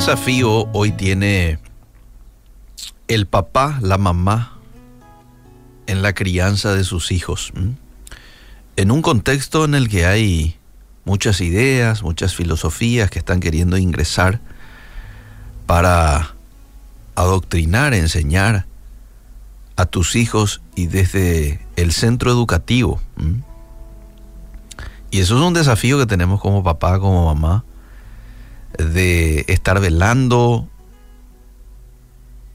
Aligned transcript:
desafío 0.00 0.66
hoy 0.72 0.92
tiene 0.92 1.58
el 3.06 3.26
papá, 3.26 3.78
la 3.82 3.98
mamá, 3.98 4.56
en 5.86 6.00
la 6.00 6.14
crianza 6.14 6.72
de 6.72 6.84
sus 6.84 7.12
hijos? 7.12 7.52
En 8.76 8.90
un 8.90 9.02
contexto 9.02 9.66
en 9.66 9.74
el 9.74 9.90
que 9.90 10.06
hay 10.06 10.56
muchas 11.04 11.42
ideas, 11.42 12.02
muchas 12.02 12.34
filosofías 12.34 13.10
que 13.10 13.18
están 13.18 13.40
queriendo 13.40 13.76
ingresar 13.76 14.40
para 15.66 16.34
adoctrinar, 17.14 17.92
enseñar 17.92 18.64
a 19.76 19.84
tus 19.84 20.16
hijos 20.16 20.62
y 20.76 20.86
desde 20.86 21.60
el 21.76 21.92
centro 21.92 22.30
educativo. 22.30 23.02
Y 25.10 25.20
eso 25.20 25.36
es 25.36 25.42
un 25.42 25.52
desafío 25.52 25.98
que 25.98 26.06
tenemos 26.06 26.40
como 26.40 26.64
papá, 26.64 26.98
como 26.98 27.26
mamá, 27.26 27.64
de 28.84 29.44
estar 29.48 29.80
velando, 29.80 30.68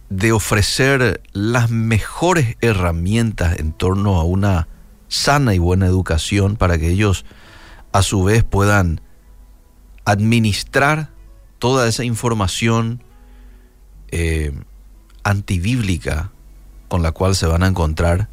de 0.10 0.32
ofrecer 0.32 1.22
las 1.34 1.70
mejores 1.70 2.58
herramientas 2.62 3.60
en 3.60 3.72
torno 3.72 4.18
a 4.18 4.24
una 4.24 4.68
sana 5.08 5.54
y 5.54 5.60
buena 5.60 5.86
educación 5.86 6.56
para 6.56 6.78
que 6.78 6.90
ellos 6.90 7.26
a 7.92 8.02
su 8.02 8.24
vez 8.24 8.44
puedan 8.44 9.02
administrar 10.04 11.10
toda 11.60 11.88
esa 11.88 12.04
información 12.04 13.02
eh, 14.10 14.54
antibíblica 15.24 16.32
con 16.88 17.02
la 17.02 17.12
cual 17.12 17.36
se 17.36 17.48
van 17.48 17.64
a 17.64 17.68
encontrar 17.68 18.30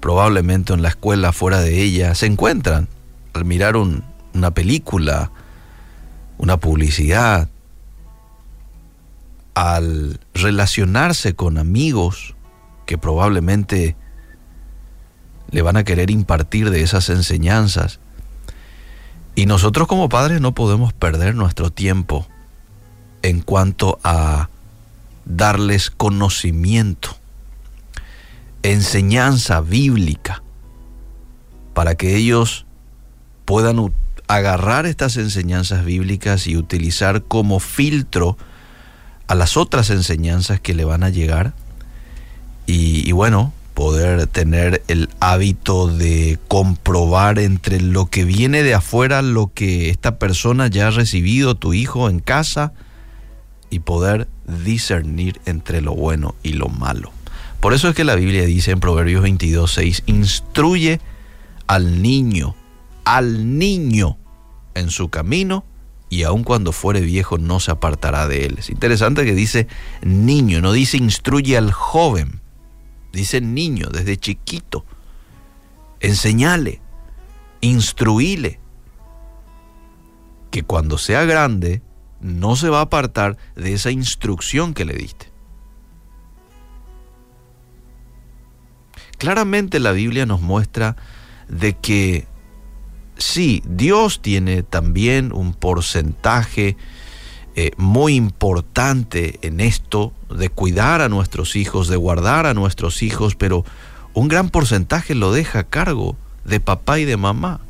probablemente 0.00 0.72
en 0.72 0.82
la 0.82 0.88
escuela, 0.88 1.32
fuera 1.32 1.60
de 1.60 1.82
ella, 1.82 2.14
se 2.14 2.26
encuentran 2.26 2.88
al 3.32 3.44
mirar 3.44 3.76
una 3.76 4.50
película, 4.52 5.32
una 6.38 6.58
publicidad, 6.58 7.48
al 9.54 10.20
relacionarse 10.34 11.34
con 11.34 11.56
amigos 11.56 12.34
que 12.84 12.98
probablemente 12.98 13.96
le 15.50 15.62
van 15.62 15.76
a 15.76 15.84
querer 15.84 16.10
impartir 16.10 16.70
de 16.70 16.82
esas 16.82 17.08
enseñanzas. 17.08 18.00
Y 19.34 19.46
nosotros 19.46 19.86
como 19.86 20.08
padres 20.08 20.40
no 20.40 20.52
podemos 20.52 20.92
perder 20.92 21.34
nuestro 21.34 21.70
tiempo 21.70 22.26
en 23.22 23.40
cuanto 23.40 23.98
a 24.04 24.48
darles 25.24 25.90
conocimiento, 25.90 27.16
enseñanza 28.62 29.60
bíblica, 29.60 30.42
para 31.74 31.94
que 31.94 32.16
ellos 32.16 32.66
puedan 33.44 33.78
agarrar 34.28 34.86
estas 34.86 35.16
enseñanzas 35.16 35.84
bíblicas 35.84 36.46
y 36.46 36.56
utilizar 36.56 37.22
como 37.22 37.60
filtro 37.60 38.36
a 39.28 39.34
las 39.34 39.56
otras 39.56 39.90
enseñanzas 39.90 40.60
que 40.60 40.74
le 40.74 40.84
van 40.84 41.02
a 41.02 41.10
llegar 41.10 41.54
y, 42.66 43.12
bueno, 43.12 43.52
poder 43.74 44.26
tener 44.26 44.82
el 44.88 45.08
hábito 45.20 45.86
de 45.86 46.38
comprobar 46.48 47.38
entre 47.38 47.80
lo 47.80 48.06
que 48.06 48.24
viene 48.24 48.62
de 48.62 48.74
afuera, 48.74 49.22
lo 49.22 49.52
que 49.52 49.90
esta 49.90 50.18
persona 50.18 50.66
ya 50.66 50.88
ha 50.88 50.90
recibido, 50.90 51.56
tu 51.56 51.74
hijo 51.74 52.08
en 52.08 52.18
casa, 52.18 52.72
y 53.70 53.80
poder 53.80 54.28
discernir 54.64 55.40
entre 55.44 55.80
lo 55.80 55.94
bueno 55.94 56.34
y 56.42 56.54
lo 56.54 56.68
malo. 56.68 57.12
Por 57.60 57.74
eso 57.74 57.88
es 57.88 57.94
que 57.94 58.04
la 58.04 58.14
Biblia 58.14 58.44
dice 58.46 58.70
en 58.70 58.80
Proverbios 58.80 59.22
22, 59.22 59.72
6, 59.72 60.02
instruye 60.06 61.00
al 61.66 62.02
niño, 62.02 62.54
al 63.06 63.56
niño 63.56 64.18
en 64.74 64.90
su 64.90 65.08
camino 65.08 65.64
y 66.10 66.24
aun 66.24 66.42
cuando 66.42 66.72
fuere 66.72 67.00
viejo 67.00 67.38
no 67.38 67.60
se 67.60 67.70
apartará 67.70 68.26
de 68.26 68.46
él. 68.46 68.56
Es 68.58 68.68
interesante 68.68 69.24
que 69.24 69.34
dice 69.34 69.68
niño, 70.02 70.60
no 70.60 70.72
dice 70.72 70.96
instruye 70.96 71.56
al 71.56 71.72
joven, 71.72 72.40
dice 73.12 73.40
niño 73.40 73.88
desde 73.90 74.16
chiquito. 74.16 74.84
Enseñale, 76.00 76.82
instruíle, 77.60 78.60
que 80.50 80.64
cuando 80.64 80.98
sea 80.98 81.24
grande 81.24 81.82
no 82.20 82.56
se 82.56 82.68
va 82.70 82.78
a 82.78 82.82
apartar 82.82 83.36
de 83.54 83.72
esa 83.72 83.92
instrucción 83.92 84.74
que 84.74 84.84
le 84.84 84.94
diste. 84.94 85.30
Claramente 89.18 89.78
la 89.78 89.92
Biblia 89.92 90.26
nos 90.26 90.40
muestra 90.40 90.96
de 91.48 91.74
que 91.74 92.26
sí, 93.16 93.62
Dios 93.66 94.20
tiene 94.20 94.62
también 94.62 95.32
un 95.32 95.54
porcentaje 95.54 96.76
eh, 97.54 97.70
muy 97.78 98.14
importante 98.14 99.38
en 99.42 99.60
esto 99.60 100.12
de 100.28 100.50
cuidar 100.50 101.00
a 101.00 101.08
nuestros 101.08 101.56
hijos, 101.56 101.88
de 101.88 101.96
guardar 101.96 102.46
a 102.46 102.54
nuestros 102.54 103.02
hijos, 103.02 103.34
pero 103.34 103.64
un 104.12 104.28
gran 104.28 104.50
porcentaje 104.50 105.14
lo 105.14 105.32
deja 105.32 105.60
a 105.60 105.64
cargo 105.64 106.16
de 106.44 106.60
papá 106.60 106.98
y 106.98 107.04
de 107.04 107.16
mamá. 107.16 107.60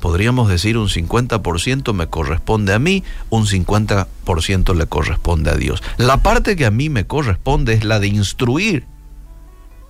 Podríamos 0.00 0.48
decir 0.48 0.76
un 0.76 0.88
50% 0.88 1.94
me 1.94 2.08
corresponde 2.08 2.74
a 2.74 2.78
mí, 2.78 3.04
un 3.30 3.46
50% 3.46 4.74
le 4.74 4.86
corresponde 4.86 5.50
a 5.50 5.54
Dios. 5.54 5.82
La 5.96 6.18
parte 6.18 6.56
que 6.56 6.66
a 6.66 6.70
mí 6.70 6.88
me 6.88 7.06
corresponde 7.06 7.74
es 7.74 7.84
la 7.84 8.00
de 8.00 8.08
instruir 8.08 8.84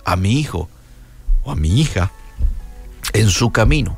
a 0.05 0.15
mi 0.15 0.39
hijo 0.39 0.69
o 1.43 1.51
a 1.51 1.55
mi 1.55 1.81
hija 1.81 2.11
en 3.13 3.29
su 3.29 3.51
camino. 3.51 3.97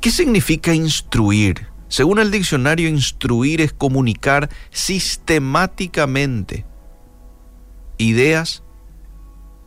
¿Qué 0.00 0.10
significa 0.10 0.74
instruir? 0.74 1.66
Según 1.88 2.20
el 2.20 2.30
diccionario, 2.30 2.88
instruir 2.88 3.60
es 3.60 3.72
comunicar 3.72 4.48
sistemáticamente 4.70 6.64
ideas 7.98 8.62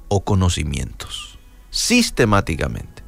o 0.08 0.24
conocimientos. 0.24 1.38
Sistemáticamente. 1.70 3.04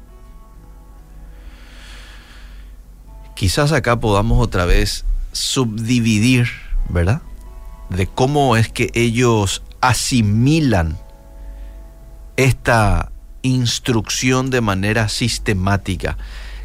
Quizás 3.34 3.72
acá 3.72 3.98
podamos 4.00 4.42
otra 4.42 4.64
vez 4.64 5.04
subdividir, 5.32 6.48
¿verdad? 6.88 7.22
De 7.90 8.06
cómo 8.06 8.56
es 8.56 8.68
que 8.68 8.90
ellos 8.94 9.62
asimilan 9.80 10.98
esta 12.36 13.12
instrucción 13.46 14.50
de 14.50 14.60
manera 14.60 15.08
sistemática. 15.08 16.18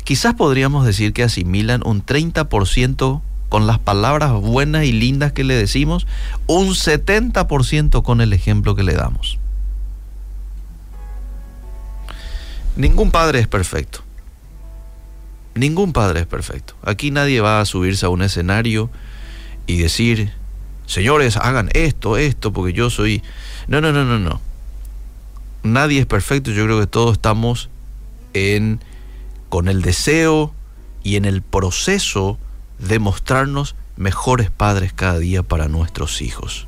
Quizás 0.04 0.34
podríamos 0.34 0.86
decir 0.86 1.14
que 1.14 1.24
asimilan 1.24 1.82
un 1.86 2.06
30% 2.06 3.22
con 3.50 3.68
las 3.68 3.80
palabras 3.80 4.32
buenas 4.32 4.86
y 4.86 4.92
lindas 4.92 5.34
que 5.34 5.44
le 5.44 5.56
decimos, 5.56 6.08
un 6.48 6.70
70% 6.70 8.02
con 8.02 8.22
el 8.22 8.34
ejemplo 8.34 8.76
que 8.76 8.84
le 8.84 8.94
damos. 8.94 9.40
Ningún 12.78 13.12
padre 13.12 13.40
es 13.40 13.48
perfecto. 13.48 14.04
Ningún 15.54 15.92
padre 15.92 16.22
es 16.22 16.28
perfecto. 16.28 16.76
Aquí 16.82 17.12
nadie 17.12 17.42
va 17.42 17.60
a 17.60 17.66
subirse 17.66 18.06
a 18.06 18.10
un 18.10 18.22
escenario 18.22 18.90
y 19.68 19.78
decir, 19.78 20.32
señores, 20.86 21.36
hagan 21.36 21.70
esto, 21.74 22.18
esto, 22.18 22.54
porque 22.54 22.72
yo 22.72 22.90
soy... 22.90 23.22
No, 23.68 23.82
no, 23.82 23.92
no, 23.92 24.06
no, 24.06 24.18
no 24.18 24.51
nadie 25.64 26.00
es 26.00 26.06
perfecto, 26.06 26.52
yo 26.52 26.66
creo 26.66 26.80
que 26.80 26.88
todos 26.88 27.14
estamos 27.14 27.70
en 28.34 28.80
con 29.50 29.68
el 29.68 29.82
deseo 29.82 30.54
y 31.04 31.18
en 31.18 31.26
el 31.26 31.42
proceso 31.42 32.38
de 32.80 33.00
mostrarnos 33.00 33.76
mejores 33.98 34.50
padres 34.50 34.94
cada 34.94 35.20
día 35.20 35.44
para 35.44 35.68
nuestros 35.68 36.22
hijos. 36.22 36.68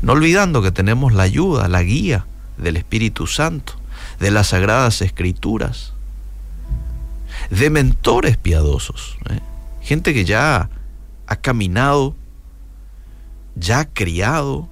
No 0.00 0.12
olvidando 0.12 0.62
que 0.62 0.70
tenemos 0.70 1.12
la 1.12 1.24
ayuda, 1.24 1.68
la 1.68 1.82
guía 1.82 2.26
del 2.56 2.76
Espíritu 2.76 3.26
Santo, 3.26 3.74
de 4.20 4.30
las 4.30 4.48
sagradas 4.48 5.02
escrituras, 5.02 5.92
de 7.50 7.70
mentores 7.70 8.36
piadosos, 8.36 9.16
¿eh? 9.30 9.40
gente 9.82 10.14
que 10.14 10.24
ya 10.24 10.70
ha 11.26 11.36
caminado, 11.36 12.14
ya 13.56 13.80
ha 13.80 13.84
criado, 13.86 14.68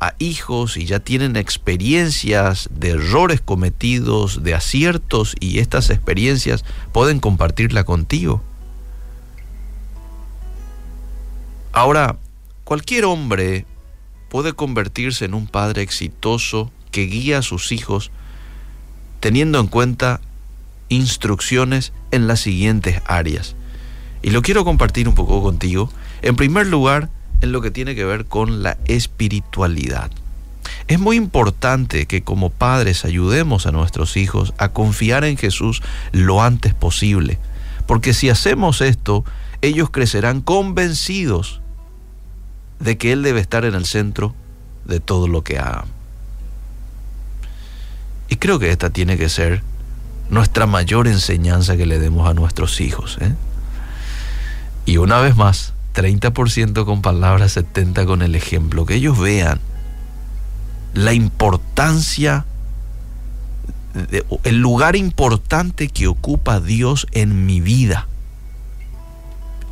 a 0.00 0.14
hijos 0.18 0.78
y 0.78 0.86
ya 0.86 0.98
tienen 0.98 1.36
experiencias 1.36 2.70
de 2.72 2.90
errores 2.90 3.42
cometidos, 3.42 4.42
de 4.42 4.54
aciertos 4.54 5.36
y 5.38 5.58
estas 5.58 5.90
experiencias 5.90 6.64
pueden 6.92 7.20
compartirla 7.20 7.84
contigo. 7.84 8.42
Ahora, 11.72 12.16
cualquier 12.64 13.04
hombre 13.04 13.66
puede 14.30 14.54
convertirse 14.54 15.26
en 15.26 15.34
un 15.34 15.46
padre 15.46 15.82
exitoso 15.82 16.72
que 16.90 17.02
guía 17.02 17.38
a 17.38 17.42
sus 17.42 17.70
hijos 17.70 18.10
teniendo 19.20 19.60
en 19.60 19.66
cuenta 19.66 20.20
instrucciones 20.88 21.92
en 22.10 22.26
las 22.26 22.40
siguientes 22.40 23.02
áreas. 23.06 23.54
Y 24.22 24.30
lo 24.30 24.42
quiero 24.42 24.64
compartir 24.64 25.08
un 25.08 25.14
poco 25.14 25.42
contigo. 25.42 25.92
En 26.22 26.36
primer 26.36 26.66
lugar, 26.66 27.10
en 27.40 27.52
lo 27.52 27.60
que 27.60 27.70
tiene 27.70 27.94
que 27.94 28.04
ver 28.04 28.26
con 28.26 28.62
la 28.62 28.76
espiritualidad. 28.86 30.10
Es 30.88 30.98
muy 30.98 31.16
importante 31.16 32.06
que 32.06 32.22
como 32.22 32.50
padres 32.50 33.04
ayudemos 33.04 33.66
a 33.66 33.72
nuestros 33.72 34.16
hijos 34.16 34.54
a 34.58 34.70
confiar 34.70 35.24
en 35.24 35.36
Jesús 35.36 35.82
lo 36.12 36.42
antes 36.42 36.74
posible, 36.74 37.38
Porque 37.86 38.14
si 38.14 38.30
hacemos 38.30 38.82
esto, 38.82 39.24
ellos 39.62 39.90
crecerán 39.90 40.42
convencidos 40.42 41.60
de 42.78 42.96
que 42.96 43.12
Él 43.12 43.22
debe 43.22 43.40
estar 43.40 43.64
en 43.64 43.74
el 43.74 43.84
centro 43.84 44.34
de 44.84 45.00
todo 45.00 45.26
lo 45.26 45.42
que 45.42 45.58
hagan. 45.58 45.86
Y 48.28 48.36
creo 48.36 48.60
que 48.60 48.70
esta 48.70 48.90
tiene 48.90 49.18
que 49.18 49.28
ser 49.28 49.62
nuestra 50.30 50.66
mayor 50.66 51.08
enseñanza 51.08 51.76
que 51.76 51.84
le 51.84 51.98
demos 51.98 52.28
a 52.28 52.34
nuestros 52.34 52.80
hijos. 52.80 53.18
¿eh? 53.20 53.34
Y 54.86 54.96
una 54.96 55.20
vez 55.20 55.36
más, 55.36 55.74
30% 55.94 56.84
con 56.84 57.02
palabras, 57.02 57.56
70% 57.56 58.06
con 58.06 58.22
el 58.22 58.34
ejemplo, 58.34 58.86
que 58.86 58.94
ellos 58.94 59.18
vean 59.18 59.60
la 60.94 61.12
importancia, 61.12 62.44
el 64.44 64.60
lugar 64.60 64.96
importante 64.96 65.88
que 65.88 66.06
ocupa 66.06 66.60
Dios 66.60 67.06
en 67.12 67.46
mi 67.46 67.60
vida. 67.60 68.06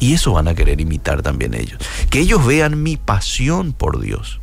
Y 0.00 0.14
eso 0.14 0.32
van 0.32 0.46
a 0.46 0.54
querer 0.54 0.80
imitar 0.80 1.22
también 1.22 1.54
ellos. 1.54 1.80
Que 2.10 2.20
ellos 2.20 2.46
vean 2.46 2.82
mi 2.82 2.96
pasión 2.96 3.72
por 3.72 4.00
Dios. 4.00 4.40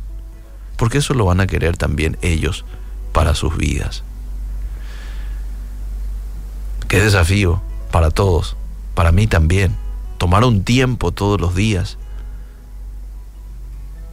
Porque 0.76 0.98
eso 0.98 1.14
lo 1.14 1.24
van 1.24 1.40
a 1.40 1.46
querer 1.46 1.78
también 1.78 2.18
ellos 2.20 2.66
para 3.12 3.34
sus 3.34 3.56
vidas. 3.56 4.02
Qué 6.88 7.00
desafío 7.00 7.62
para 7.90 8.10
todos, 8.10 8.56
para 8.94 9.10
mí 9.12 9.26
también, 9.26 9.74
tomar 10.18 10.44
un 10.44 10.62
tiempo 10.62 11.12
todos 11.12 11.40
los 11.40 11.54
días 11.54 11.98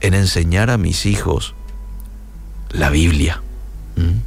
en 0.02 0.14
enseñar 0.14 0.70
a 0.70 0.78
mis 0.78 1.06
hijos 1.06 1.56
la 2.70 2.90
Biblia. 2.90 3.42
¿Mm? 3.96 4.20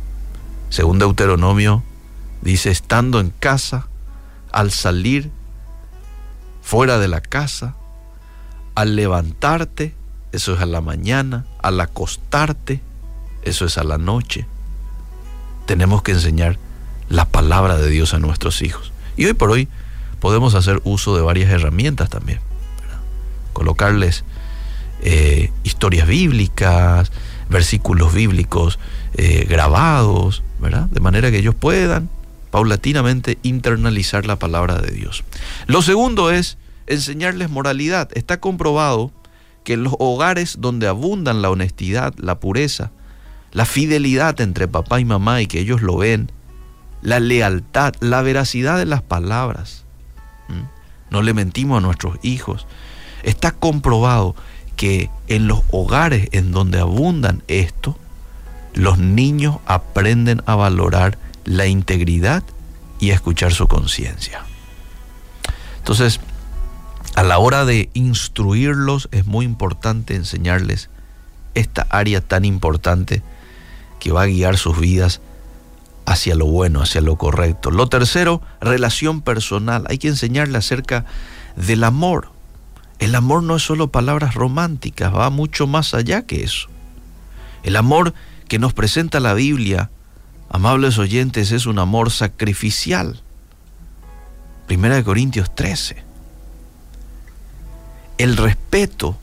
Según 0.71 0.99
Deuteronomio, 0.99 1.83
dice, 2.43 2.71
estando 2.71 3.21
en 3.21 3.31
casa, 3.31 3.89
al 4.53 4.71
salir 4.71 5.31
fuera 6.63 6.99
de 6.99 7.09
la 7.09 7.21
casa, 7.21 7.77
al 8.75 8.97
levantarte, 8.97 9.95
eso 10.33 10.55
es 10.55 10.61
a 10.61 10.67
la 10.67 10.81
mañana, 10.81 11.47
al 11.63 11.81
acostarte, 11.81 12.81
eso 13.43 13.65
es 13.65 13.79
a 13.79 13.85
la 13.85 13.99
noche. 13.99 14.47
Tenemos 15.67 16.03
que 16.03 16.13
enseñar 16.13 16.59
la 17.09 17.27
palabra 17.27 17.77
de 17.77 17.89
Dios 17.91 18.15
a 18.15 18.19
nuestros 18.19 18.63
hijos. 18.63 18.93
Y 19.17 19.27
hoy 19.27 19.35
por 19.35 19.51
hoy 19.51 19.69
podemos 20.27 20.57
hacer 20.57 20.81
uso 20.83 21.15
de 21.15 21.23
varias 21.23 21.53
herramientas 21.53 22.11
también. 22.11 22.41
Colocarles 23.53 24.25
eh, 25.01 25.53
historias 25.63 26.09
bíblicas, 26.09 27.13
versículos 27.49 28.13
bíblicos 28.13 28.81
eh, 29.15 29.47
grabados, 29.49 30.43
¿verdad? 30.61 30.87
De 30.87 30.99
manera 30.99 31.31
que 31.31 31.39
ellos 31.39 31.55
puedan 31.55 32.11
paulatinamente 32.51 33.39
internalizar 33.45 34.27
la 34.27 34.35
palabra 34.37 34.81
de 34.81 34.91
Dios. 34.91 35.23
Lo 35.69 35.81
segundo 35.81 36.33
es 36.33 36.59
enseñarles 36.89 37.49
moralidad. 37.49 38.09
Está 38.15 38.41
comprobado 38.41 39.13
que 39.63 39.75
en 39.75 39.85
los 39.85 39.95
hogares 40.01 40.57
donde 40.59 40.89
abundan 40.89 41.41
la 41.41 41.51
honestidad, 41.51 42.15
la 42.17 42.41
pureza, 42.41 42.91
la 43.53 43.65
fidelidad 43.65 44.41
entre 44.41 44.67
papá 44.67 44.99
y 44.99 45.05
mamá 45.05 45.41
y 45.41 45.47
que 45.47 45.61
ellos 45.61 45.83
lo 45.83 45.99
ven, 45.99 46.33
la 47.01 47.21
lealtad, 47.21 47.95
la 48.01 48.23
veracidad 48.23 48.77
de 48.77 48.87
las 48.87 49.03
palabras. 49.03 49.86
No 51.11 51.23
le 51.23 51.35
mentimos 51.35 51.79
a 51.79 51.81
nuestros 51.81 52.19
hijos. 52.23 52.67
Está 53.23 53.53
comprobado 53.53 54.35
que 54.77 55.11
en 55.29 55.49
los 55.49 55.63
hogares 55.71 56.29
en 56.33 56.53
donde 56.53 56.81
abundan 56.81 57.43
esto, 57.49 57.97
los 58.75 58.99
niños 58.99 59.59
aprenden 59.67 60.43
a 60.47 60.55
valorar 60.55 61.19
la 61.45 61.67
integridad 61.67 62.43
y 63.01 63.11
a 63.11 63.15
escuchar 63.15 63.53
su 63.53 63.69
conciencia. 63.69 64.45
Entonces, 65.79 66.21
a 67.15 67.23
la 67.23 67.39
hora 67.39 67.65
de 67.65 67.89
instruirlos 67.95 69.09
es 69.13 69.27
muy 69.27 69.47
importante 69.47 70.15
enseñarles 70.15 70.91
esta 71.55 71.87
área 71.89 72.21
tan 72.21 72.45
importante 72.45 73.23
que 73.99 74.13
va 74.13 74.23
a 74.23 74.27
guiar 74.27 74.59
sus 74.59 74.79
vidas 74.79 75.23
hacia 76.07 76.37
lo 76.37 76.47
bueno, 76.47 76.81
hacia 76.81 77.01
lo 77.01 77.17
correcto. 77.17 77.71
Lo 77.71 77.89
tercero, 77.89 78.41
relación 78.61 79.21
personal. 79.21 79.85
Hay 79.89 79.99
que 79.99 80.09
enseñarle 80.09 80.57
acerca 80.57 81.05
del 81.57 81.85
amor. 81.85 82.31
El 82.99 83.15
amor 83.15 83.43
no 83.43 83.57
es 83.57 83.63
solo 83.63 83.89
palabras 83.89 84.35
románticas, 84.35 85.15
va 85.15 85.29
mucho 85.29 85.67
más 85.67 85.93
allá 85.93 86.23
que 86.23 86.45
eso. 86.45 86.69
El 87.63 87.77
amor 87.77 88.15
que 88.49 88.59
nos 88.59 88.73
presenta 88.73 89.21
la 89.21 89.35
Biblia, 89.35 89.91
amables 90.49 90.97
oyentes, 90.99 91.53
es 91.53 91.67
un 91.67 91.79
amor 91.79 92.11
sacrificial. 92.11 93.21
Primera 94.67 94.95
de 94.95 95.05
Corintios 95.05 95.55
13. 95.55 96.05
El 98.19 98.37
respeto, 98.37 99.19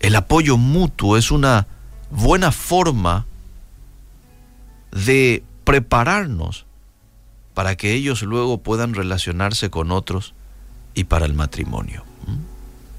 el 0.00 0.16
apoyo 0.16 0.56
mutuo 0.56 1.18
es 1.18 1.30
una 1.30 1.66
buena 2.10 2.52
forma 2.52 3.26
de 4.92 5.42
prepararnos 5.64 6.66
para 7.54 7.76
que 7.76 7.92
ellos 7.92 8.22
luego 8.22 8.58
puedan 8.58 8.94
relacionarse 8.94 9.70
con 9.70 9.92
otros 9.92 10.34
y 10.94 11.04
para 11.04 11.26
el 11.26 11.34
matrimonio. 11.34 12.04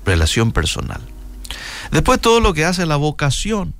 Relación 0.06 0.51
personal. 0.51 1.01
Después 1.91 2.19
todo 2.19 2.39
lo 2.39 2.53
que 2.53 2.65
hace 2.65 2.85
la 2.85 2.95
vocación. 2.95 3.73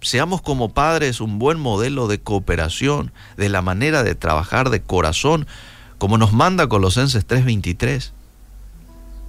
Seamos 0.00 0.42
como 0.42 0.72
padres 0.72 1.20
un 1.20 1.38
buen 1.38 1.58
modelo 1.58 2.06
de 2.06 2.20
cooperación, 2.20 3.12
de 3.36 3.48
la 3.48 3.62
manera 3.62 4.04
de 4.04 4.14
trabajar 4.14 4.70
de 4.70 4.80
corazón, 4.80 5.46
como 5.98 6.18
nos 6.18 6.32
manda 6.32 6.68
Colosenses 6.68 7.26
3:23. 7.26 8.12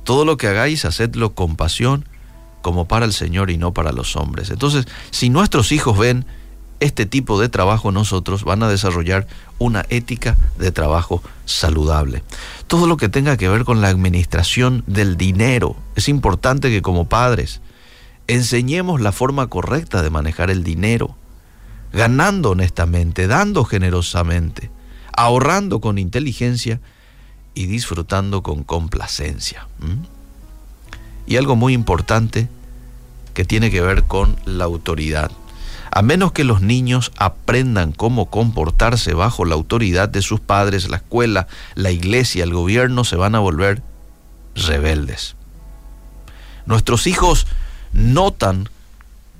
Todo 0.04 0.26
lo 0.26 0.38
que 0.38 0.48
hagáis, 0.48 0.86
hacedlo 0.86 1.34
con 1.34 1.56
pasión, 1.56 2.08
como 2.62 2.88
para 2.88 3.06
el 3.06 3.14
Señor 3.14 3.50
y 3.50 3.58
no 3.58 3.74
para 3.74 3.92
los 3.92 4.16
hombres. 4.16 4.50
Entonces, 4.50 4.86
si 5.12 5.30
nuestros 5.30 5.72
hijos 5.72 5.98
ven 5.98 6.26
este 6.80 7.06
tipo 7.06 7.40
de 7.40 7.50
trabajo 7.50 7.92
nosotros 7.92 8.44
van 8.44 8.64
a 8.64 8.70
desarrollar 8.70 9.28
una 9.58 9.86
ética 9.90 10.38
de 10.58 10.72
trabajo 10.72 11.22
saludable. 11.46 12.24
Todo 12.68 12.88
lo 12.88 12.98
que 12.98 13.10
tenga 13.10 13.38
que 13.38 13.50
ver 13.50 13.66
con 13.66 13.82
la 13.82 13.90
administración 13.90 14.84
del 14.88 15.18
dinero. 15.18 15.76
Es 15.96 16.08
importante 16.08 16.70
que 16.70 16.82
como 16.82 17.10
padres 17.10 17.62
enseñemos 18.28 19.02
la 19.02 19.12
forma 19.12 19.48
correcta 19.48 20.02
de 20.02 20.10
manejar 20.10 20.50
el 20.50 20.64
dinero, 20.64 21.16
ganando 21.92 22.52
honestamente, 22.52 23.28
dando 23.28 23.66
generosamente, 23.66 24.72
ahorrando 25.18 25.82
con 25.82 25.98
inteligencia 25.98 26.80
y 27.56 27.66
disfrutando 27.66 28.44
con 28.44 28.64
complacencia. 28.64 29.68
Y 31.26 31.36
algo 31.36 31.56
muy 31.56 31.74
importante 31.74 32.48
que 33.34 33.46
tiene 33.46 33.72
que 33.72 33.82
ver 33.82 34.04
con 34.04 34.38
la 34.46 34.66
autoridad. 34.66 35.32
A 35.92 36.02
menos 36.02 36.32
que 36.32 36.44
los 36.44 36.62
niños 36.62 37.12
aprendan 37.18 37.92
cómo 37.92 38.30
comportarse 38.30 39.14
bajo 39.14 39.46
la 39.46 39.56
autoridad 39.56 40.10
de 40.10 40.22
sus 40.22 40.40
padres, 40.40 40.90
la 40.90 40.98
escuela, 40.98 41.48
la 41.76 41.92
iglesia, 41.92 42.44
el 42.44 42.54
gobierno, 42.54 43.04
se 43.04 43.16
van 43.16 43.36
a 43.36 43.40
volver 43.40 43.82
rebeldes. 44.56 45.36
Nuestros 46.66 47.08
hijos 47.08 47.48
notan 47.94 48.70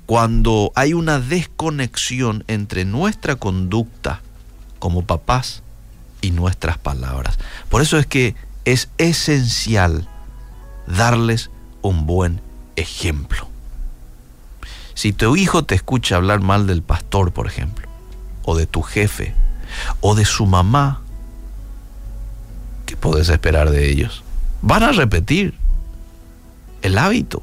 cuando 0.06 0.72
hay 0.74 0.92
una 0.92 1.20
desconexión 1.20 2.42
entre 2.48 2.84
nuestra 2.84 3.36
conducta 3.36 4.20
como 4.80 5.02
papás 5.02 5.62
y 6.20 6.32
nuestras 6.32 6.78
palabras. 6.78 7.38
Por 7.68 7.82
eso 7.82 7.96
es 7.98 8.06
que 8.06 8.34
es 8.64 8.88
esencial 8.98 10.08
darles 10.86 11.50
un 11.82 12.06
buen 12.06 12.40
ejemplo. 12.76 13.49
Si 15.00 15.14
tu 15.14 15.34
hijo 15.34 15.64
te 15.64 15.74
escucha 15.74 16.16
hablar 16.16 16.42
mal 16.42 16.66
del 16.66 16.82
pastor, 16.82 17.32
por 17.32 17.46
ejemplo, 17.46 17.88
o 18.42 18.54
de 18.54 18.66
tu 18.66 18.82
jefe, 18.82 19.32
o 20.02 20.14
de 20.14 20.26
su 20.26 20.44
mamá, 20.44 21.00
¿qué 22.84 22.98
puedes 22.98 23.30
esperar 23.30 23.70
de 23.70 23.88
ellos? 23.88 24.22
Van 24.60 24.82
a 24.82 24.92
repetir 24.92 25.54
el 26.82 26.98
hábito. 26.98 27.42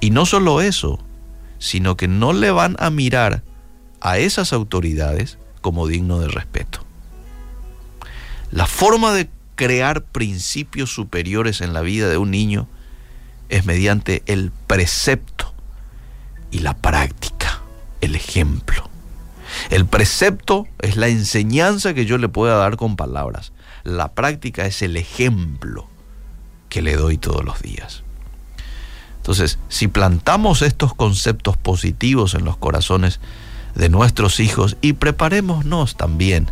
Y 0.00 0.10
no 0.10 0.26
solo 0.26 0.60
eso, 0.60 1.02
sino 1.58 1.96
que 1.96 2.08
no 2.08 2.34
le 2.34 2.50
van 2.50 2.76
a 2.78 2.90
mirar 2.90 3.42
a 4.02 4.18
esas 4.18 4.52
autoridades 4.52 5.38
como 5.62 5.86
digno 5.86 6.20
de 6.20 6.28
respeto. 6.28 6.84
La 8.50 8.66
forma 8.66 9.14
de 9.14 9.30
crear 9.54 10.02
principios 10.02 10.92
superiores 10.92 11.62
en 11.62 11.72
la 11.72 11.80
vida 11.80 12.06
de 12.10 12.18
un 12.18 12.30
niño 12.30 12.68
es 13.48 13.64
mediante 13.64 14.22
el 14.26 14.52
precepto 14.66 15.37
y 16.50 16.60
la 16.60 16.74
práctica, 16.74 17.60
el 18.00 18.14
ejemplo. 18.14 18.88
El 19.70 19.86
precepto 19.86 20.66
es 20.80 20.96
la 20.96 21.08
enseñanza 21.08 21.94
que 21.94 22.06
yo 22.06 22.18
le 22.18 22.28
pueda 22.28 22.56
dar 22.56 22.76
con 22.76 22.96
palabras. 22.96 23.52
La 23.84 24.12
práctica 24.12 24.66
es 24.66 24.82
el 24.82 24.96
ejemplo 24.96 25.88
que 26.68 26.82
le 26.82 26.96
doy 26.96 27.18
todos 27.18 27.44
los 27.44 27.60
días. 27.62 28.02
Entonces, 29.16 29.58
si 29.68 29.88
plantamos 29.88 30.62
estos 30.62 30.94
conceptos 30.94 31.56
positivos 31.56 32.34
en 32.34 32.44
los 32.44 32.56
corazones 32.56 33.20
de 33.74 33.88
nuestros 33.88 34.40
hijos 34.40 34.76
y 34.80 34.94
preparémonos 34.94 35.96
también 35.96 36.50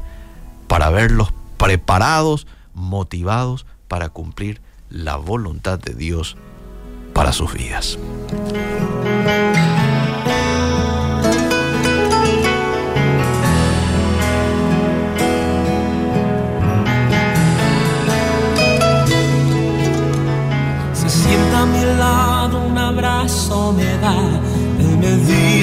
para 0.68 0.90
verlos 0.90 1.32
preparados 1.56 2.46
motivados 2.74 3.66
para 3.88 4.10
cumplir 4.10 4.60
la 4.90 5.16
voluntad 5.16 5.78
de 5.78 5.94
Dios 5.94 6.36
para 7.12 7.32
sus 7.32 7.52
vidas. 7.54 7.98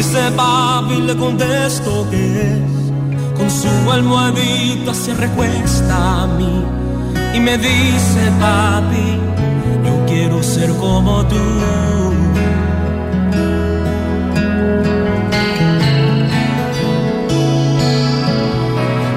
Dice 0.03 0.31
papi, 0.31 1.01
le 1.01 1.15
contesto 1.15 2.07
que 2.09 2.41
es. 2.41 3.37
Con 3.37 3.49
su 3.49 3.91
almohadita 3.91 4.93
se 4.93 5.13
recuesta 5.13 6.23
a 6.23 6.27
mí 6.27 6.63
y 7.33 7.39
me 7.39 7.57
dice 7.57 8.31
papi, 8.39 9.07
yo 9.85 10.05
quiero 10.05 10.43
ser 10.43 10.69
como 10.75 11.25
tú. 11.25 11.43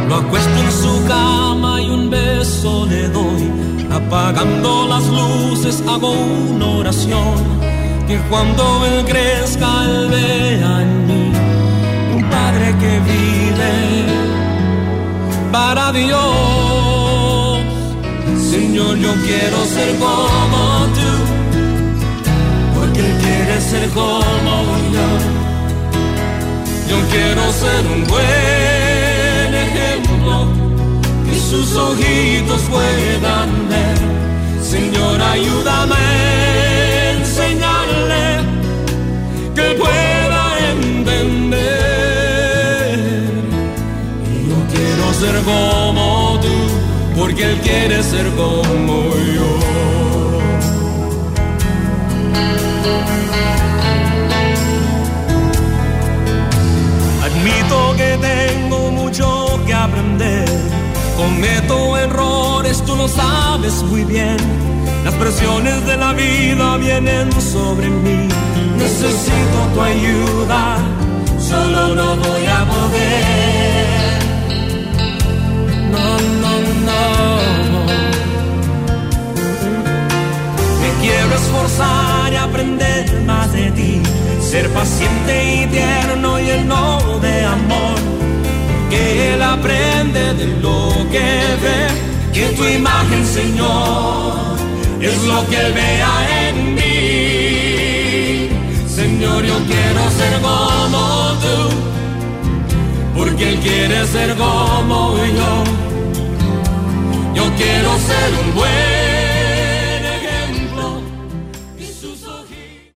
Lo 0.08 0.14
acuesto 0.14 0.58
en 0.66 0.72
su 0.82 1.08
cama 1.08 1.82
y 1.82 1.90
un 1.90 2.10
beso 2.10 2.86
le 2.86 3.08
doy. 3.08 3.50
Apagando 3.90 4.86
las 4.88 5.04
luces 5.08 5.82
hago 5.88 6.12
una 6.12 6.66
oración. 6.66 7.55
Que 8.06 8.18
cuando 8.28 8.86
él 8.86 9.04
crezca, 9.04 9.66
él 9.84 10.08
vea 10.10 10.82
en 10.82 11.06
mí 11.08 11.32
un 12.14 12.30
padre 12.30 12.66
que 12.78 13.00
vive 13.00 14.26
para 15.50 15.90
Dios. 15.90 17.58
Señor, 18.50 18.96
yo 18.98 19.12
quiero 19.26 19.58
ser 19.74 19.96
como 19.98 20.86
tú, 20.96 21.12
porque 22.76 23.00
Él 23.00 23.16
quiere 23.24 23.60
ser 23.60 23.88
como 23.90 24.54
yo. 24.94 25.08
Yo 26.90 26.98
quiero 27.10 27.42
ser 27.52 27.82
un 27.94 28.04
buen 28.06 29.54
ejemplo 29.66 30.48
que 31.26 31.36
sus 31.50 31.74
ojitos 31.74 32.60
puedan 32.70 33.68
ver. 33.68 33.98
Señor, 34.62 35.20
ayúdame 35.20 36.45
ser 45.26 45.42
como 45.42 46.38
tú, 46.40 47.18
porque 47.18 47.42
Él 47.50 47.58
quiere 47.60 48.02
ser 48.02 48.26
como 48.34 49.10
yo. 49.36 49.50
Admito 57.26 57.94
que 57.96 58.18
tengo 58.30 58.90
mucho 58.92 59.60
que 59.66 59.74
aprender. 59.74 60.48
Cometo 61.16 61.96
errores, 61.96 62.82
tú 62.84 62.94
lo 62.94 63.08
sabes 63.08 63.82
muy 63.82 64.04
bien. 64.04 64.36
Las 65.04 65.14
presiones 65.14 65.84
de 65.86 65.96
la 65.96 66.12
vida 66.12 66.76
vienen 66.76 67.32
sobre 67.40 67.88
mí. 67.88 68.28
Necesito 68.78 69.58
tu 69.74 69.80
ayuda, 69.80 70.76
solo 71.38 71.94
no 71.94 72.16
voy 72.16 72.46
a 72.46 72.60
poder. 72.72 73.85
No. 76.86 77.86
Me 80.80 80.90
quiero 81.02 81.34
esforzar 81.34 82.32
y 82.32 82.36
aprender 82.36 83.04
más 83.26 83.52
de 83.52 83.70
ti. 83.72 84.02
Ser 84.40 84.68
paciente 84.70 85.34
y 85.54 85.66
tierno 85.66 86.40
y 86.40 86.44
lleno 86.44 87.18
de 87.20 87.44
amor. 87.44 87.98
Que 88.90 89.34
Él 89.34 89.42
aprende 89.42 90.34
de 90.34 90.46
lo 90.62 90.92
que 91.12 91.28
ve. 91.62 91.80
Que 92.32 92.46
tu 92.56 92.64
imagen, 92.64 93.26
Señor, 93.26 94.56
es 95.00 95.22
lo 95.24 95.46
que 95.48 95.56
Él 95.56 95.72
vea 95.72 96.12
en 96.48 96.74
mí. 96.74 98.50
Señor, 98.88 99.44
yo 99.44 99.56
quiero 99.70 100.02
ser 100.18 100.40
como 100.40 101.32
tú. 101.42 101.58
Porque 103.16 103.48
Él 103.50 103.58
quiere 103.60 104.06
ser 104.06 104.34
como. 104.36 105.16
Yo 105.16 105.64
quiero 107.56 107.98
ser 107.98 108.34
un 108.44 108.54
buen 108.54 108.95